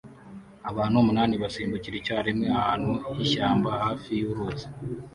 [0.69, 4.65] Abantu umunani basimbukira icyarimwe ahantu h'ishyamba hafi yuruzi